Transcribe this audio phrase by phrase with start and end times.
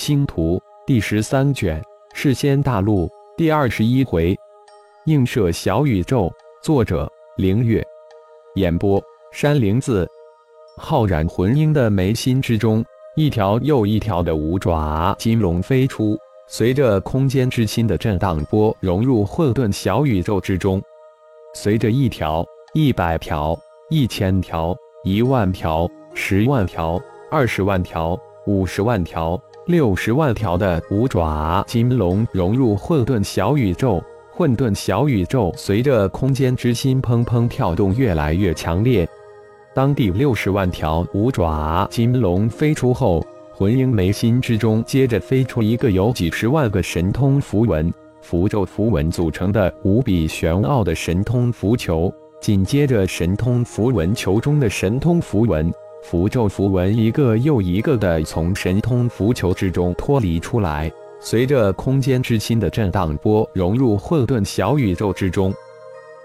[0.00, 1.78] 星图第十三卷，
[2.14, 4.34] 世仙大陆第二十一回，
[5.04, 6.32] 映射小宇宙。
[6.62, 7.06] 作者：
[7.36, 7.84] 凌月。
[8.54, 8.98] 演播：
[9.30, 10.08] 山灵子。
[10.78, 12.82] 浩然魂婴的眉心之中，
[13.14, 16.16] 一条又一条的五爪金龙飞出，
[16.48, 20.80] 随着空间之心的震荡波，融入混沌小宇宙之中。
[21.52, 22.42] 随着一条、
[22.72, 23.54] 一百条、
[23.90, 24.74] 一千条、
[25.04, 26.98] 一万条、十万条、
[27.30, 28.18] 二十万条、
[28.50, 34.02] 五十万条、六十万条的五爪金龙融入混沌小宇宙。
[34.32, 39.08] 混沌小宇宙随着空间之心砰砰跳动，越来越强烈。
[39.72, 52.12] 当第六十万条五爪金龙飞出后，魂婴眉心之中接着飞出一个由几十万个神通符文、符咒符文组成的无比玄奥的神通符球。
[52.40, 60.90] 紧接着，神通符文球中的神通符文、符咒符文一个又一个的从神通符球之中脱离出来。
[61.20, 65.52] 随着空间之心的震荡波融入混沌小宇宙之中，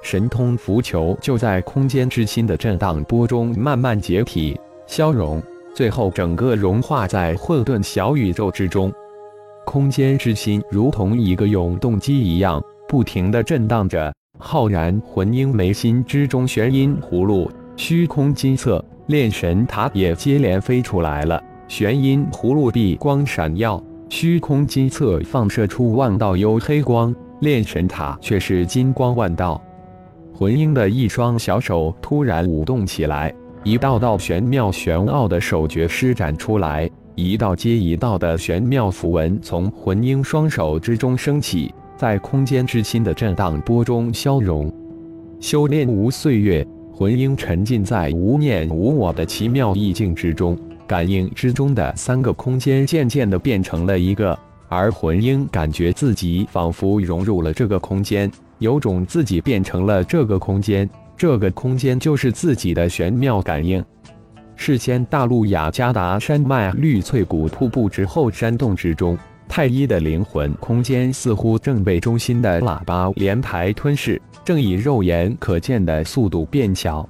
[0.01, 8.91] 神通符球就在空间之心的震荡波中慢慢解体、消融，最后整个融化在混沌小宇宙之中。
[9.65, 14.13] 空间之心如同一个永动机一样，不停地震荡着。
[14.37, 21.41] 浩然魂婴眉心之中，玄阴葫芦、虚空金色炼神塔也接连飞出来了。
[21.67, 23.81] 玄阴葫芦碧光闪耀。
[24.07, 29.59] 虚空金色放射出万道幽黑光，炼神塔却是金光万道。
[30.31, 44.71] 魂婴的一双小手突然舞动起来，一道道玄妙玄奥的手诀施展出来，一道接一道的玄妙符文从魂婴双手之中升起，在空间之心的震荡波中消融。
[45.39, 46.65] 修炼无岁月，
[46.97, 50.57] 魂婴沉浸在无念无我的奇妙意境之中。
[50.87, 54.37] 感应之中的三个空间渐渐的变成了一个，
[54.69, 63.83] 而魂婴感觉自己仿佛融入了这个空间，有种自己变成了这个空间，这个空间就是自己的玄妙感应。
[64.55, 77.07] 事先大陆雅加达山脉绿翠谷瀑布之后山洞之中，太一的灵魂空间似乎正被中心的喇叭连台吞噬，正以肉眼可见的速度变小。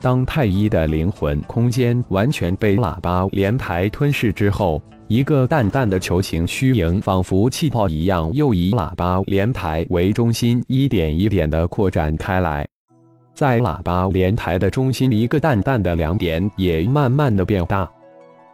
[0.00, 12.66] 当太一的灵魂空间完全被喇叭连台吞噬之后，一个淡淡的球形虚影，仿佛气泡一样，又以喇叭连台为中心，一点一点的扩展开来。
[13.34, 17.90] 在喇叭连台的中心，一个淡淡的亮点也慢慢的变大。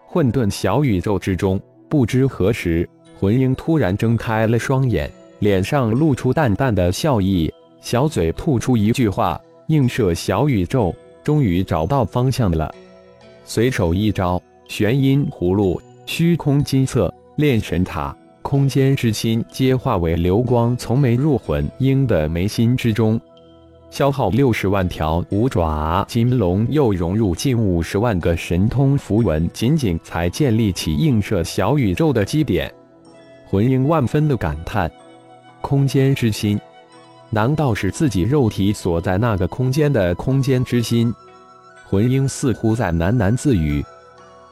[0.06, 2.88] 混沌小宇宙之中，不知何时，
[3.18, 10.94] 魂婴突然睁开了双眼，脸上露出淡淡的笑意，小嘴吐出一句话：“映射小宇宙。”
[11.24, 12.72] 终于找到方向了，
[13.44, 23.20] 随手一招，玄阴葫芦、虚空金色炼神塔、空间之心皆化为流光，从没入魂婴的眉心之中。
[23.90, 32.72] 消耗六十万条五爪金龙，又融入近五十万个神通符文，仅仅才建立起映射小宇宙的基点。
[33.48, 34.90] 魂婴万分的感叹：
[35.60, 36.60] 空间之心。
[37.30, 41.14] 难道是自己肉体所在那个空间的空间之心？
[41.88, 43.84] 魂婴似乎在喃喃自语：“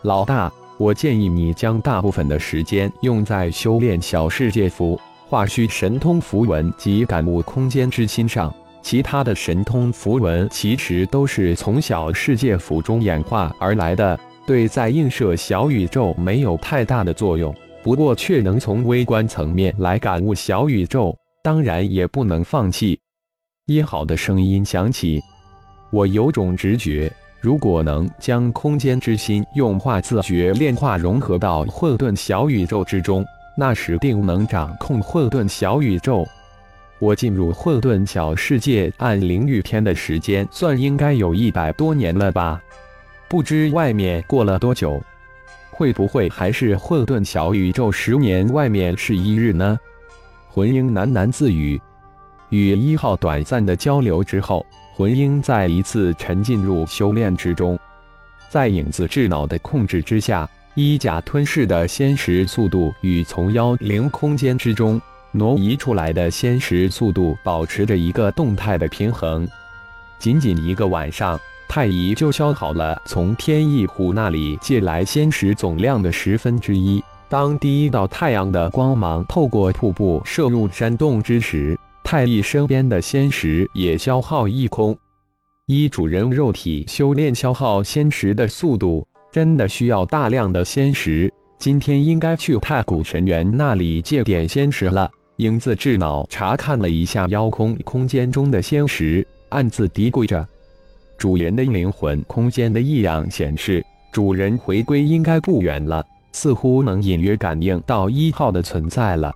[0.02, 8.54] 老大，我建议你将大部分的时间用在修炼小世界符、化虚神通符文及感悟空间之心上。
[8.80, 17.52] 其他的神通符文其实都是从小世界符中演化而来的，对在映射小宇宙没有太大的作用。
[17.84, 21.14] 不过，却能从微观层面来感悟小宇宙。”
[21.44, 22.98] 当然也不能放弃。
[23.66, 25.20] 一好的声音响起，
[25.92, 33.22] 我有种直觉，如果能将空间之心用化自觉炼化融合到混沌小宇宙之中，
[33.58, 36.26] 那时定能掌控混沌小宇宙。
[36.98, 42.58] 我进入混沌小世界按灵域天的时间算，应该有一百多年了吧？
[43.28, 44.98] 不知外面过了多久，
[45.76, 49.76] 会不会还是混沌小宇宙十年外面是一日呢？
[50.48, 51.80] 魂婴喃喃自语，
[52.50, 57.76] 与一号短暂的交流之后，魂婴再一次沉浸入修炼之中。
[58.48, 69.46] 在影子智脑的控制之下，衣甲吞噬的仙石速度与从妖灵空间之中挪移出来的仙石速度保持着一个动态的平衡。
[70.20, 71.38] 仅仅一个晚上，
[71.74, 77.02] 太乙就消耗了从天翼虎那里借来仙石总量的十分之一。
[77.28, 84.96] 当第一道太阳的光芒透过瀑布射入山洞之时，太乙身边的仙石也消耗一空。
[85.66, 91.28] 依主人肉体修炼消耗仙石的速度，真的需要大量的仙石，
[91.58, 95.10] 今天应该去太古神元那里借点仙石了。
[95.38, 100.46] 影子智脑查看了一下妖空空间中的仙石，暗自嘀咕着：
[101.16, 106.04] 主人的灵魂空间的异样显示，主人回归应该不远了。
[106.32, 109.32] 似乎能隐约感应到一号的存在了。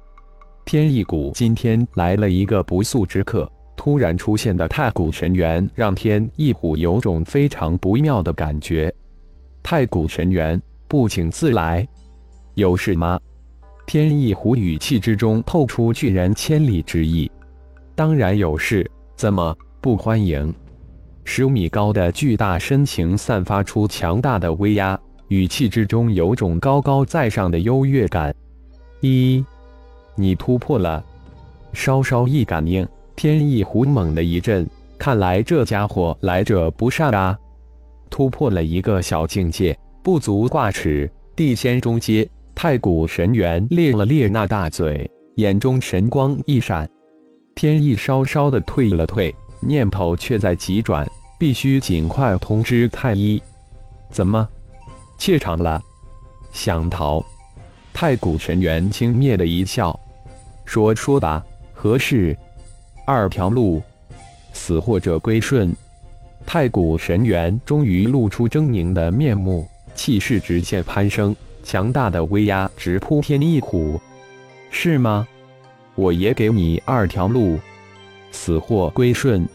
[0.65, 8.93] 天意谷今天来了一个不速之客，突然出现的太古神元让天意虎有种非常不妙的感觉。
[9.63, 11.87] 太古神元不请自来，
[12.55, 13.17] 有事吗？
[13.87, 17.31] 天意虎语气之中透出拒人千里之意。
[17.95, 18.85] 当然有事，
[19.15, 20.53] 怎么不欢迎？
[21.31, 24.99] 十米高的巨大身形散发出强大的威压。
[25.29, 28.35] 语气之中有种高高在上的优越感。
[29.03, 29.45] 一，
[30.17, 31.05] 你突破了，
[31.75, 34.67] 稍稍一感应，天意虎猛的一震，
[34.99, 37.39] 看来这家伙来者不善啊！
[38.09, 41.09] 突破了一个小境界，不足挂齿。
[41.37, 46.89] 地仙中阶，太古神元咧了咧那大嘴，眼中神光一闪。
[47.55, 51.07] 天意稍稍的退了退，念头却在急转，
[51.39, 53.41] 必须尽快通知太医。
[54.11, 54.47] 怎么？
[55.17, 55.81] 怯场了，
[56.53, 57.25] 想逃？
[57.93, 59.99] 太古神元轻蔑的一笑，
[60.65, 62.37] 说：“说吧，何事？
[63.07, 63.83] 二条路，
[64.53, 65.75] 死或者归顺。”
[66.47, 74.01] 太古神元终于露出狰狞的面目，气势直线攀升，强大的威压直扑天一虎，
[74.71, 75.27] 是吗？
[75.95, 77.59] 我也给你二条路，
[78.31, 79.47] 死或归顺。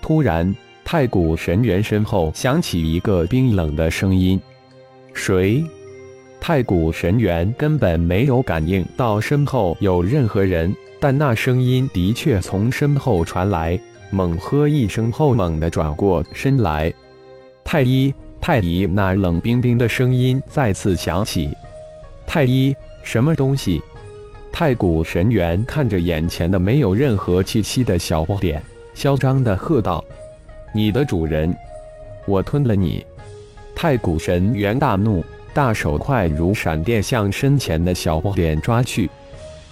[0.00, 0.54] 突然，
[0.92, 4.38] 太古神元身后响起一个冰冷的声音。
[5.14, 5.64] 谁？
[6.38, 13.80] 太古神元根本没有感应到身后有任何人，但那声音的确从身后传来。
[14.10, 16.92] 猛喝一声后，猛地转过身来。
[17.64, 21.48] 太医，太乙，那冷冰冰的声音再次响起。
[22.26, 23.80] 太医，什么东西？
[24.52, 28.62] 太古神元看着眼前的没有任何气息的小不点，
[28.92, 30.04] 嚣张的喝道
[30.72, 31.54] ：“你的主人，
[32.26, 33.04] 我吞了你！”
[33.74, 39.10] 太古神元大怒，大手快如闪电向身前的小不点抓去。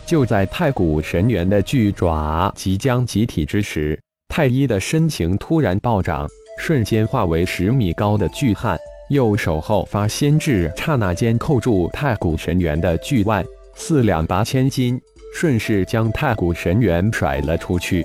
[0.07, 3.97] 就在太古神元的巨爪即将集体之时，
[4.29, 6.27] 太一的身形突然暴涨，
[6.59, 8.77] 瞬间化为十米高的巨汉，
[9.11, 13.45] 右手后发先至，刹那间扣住太古神元的巨腕，
[13.75, 15.01] 四两拔千斤，
[15.35, 18.05] 顺势将太古神元甩了出去。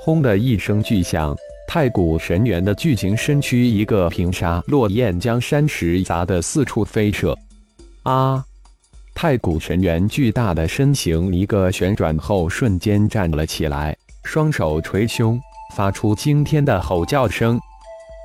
[0.00, 1.36] 轰的一声巨响。
[1.68, 7.36] 太古神猿的巨型身躯一个平沙落雁，将山石砸得四处飞射。
[8.04, 8.42] 啊！
[9.14, 13.94] 太古神猿巨大的身形一个旋转后，瞬间站了起来，
[14.24, 15.38] 双手捶胸，
[15.76, 17.60] 发出惊天的吼叫声。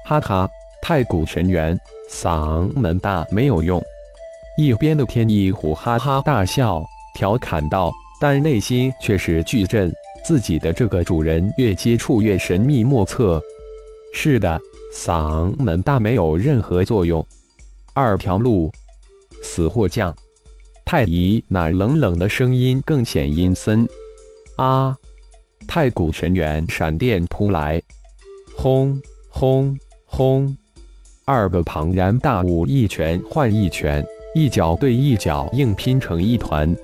[0.06, 0.48] 哈哈！
[0.82, 1.78] 太古神猿
[2.10, 3.84] 嗓门大没有用。
[4.58, 6.82] 一边的天一虎哈哈大笑，
[7.14, 7.92] 调侃道，
[8.22, 9.94] 但内心却是巨震。
[10.24, 13.42] 自己的这个主人越接触越神秘莫测，
[14.14, 14.60] 是的，
[14.94, 17.26] 嗓门大没有任何作用。
[17.94, 18.72] 二条路，
[19.42, 20.16] 死或降。
[20.86, 23.88] 太乙那冷冷的声音更显阴森。
[24.56, 24.96] 啊！
[25.66, 27.82] 太古神元闪电扑来，
[28.56, 30.56] 轰轰轰！
[31.26, 34.06] 二个庞然大物一拳换一拳，
[34.36, 36.76] 一脚对一脚硬拼成一团。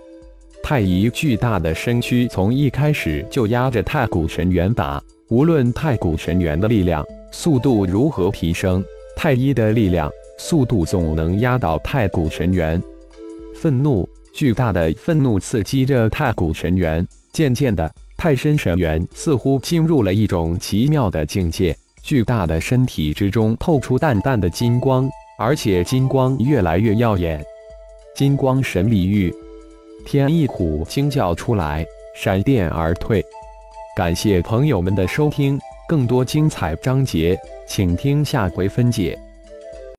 [0.70, 8.86] 太乙巨大的身躯从一开始就压着太古神元打，无论太古神元的力量、速度如何提升，
[9.16, 12.80] 太一的力量、速度总能压倒太古神元。
[13.56, 17.04] 愤怒，巨大的愤怒刺激着太古神元。
[17.34, 25.10] 渐渐的，太深神元似乎进入了一种奇妙的境界，巨大的身体之中透出淡淡的金光，
[25.40, 27.44] 而且金光越来越耀眼。
[28.16, 29.34] 金光神力域。
[30.06, 33.24] 天一虎惊叫出来，闪电而退。
[33.96, 37.38] 感谢朋友们的收听，更多精彩章节，
[37.68, 39.18] 请听下回分解。